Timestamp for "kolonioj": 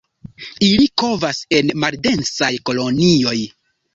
2.71-3.37